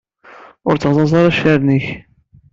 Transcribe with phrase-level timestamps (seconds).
[0.67, 1.87] Ur tteɣẓaẓ ara accaren-ik.